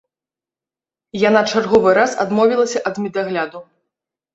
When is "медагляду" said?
3.09-3.69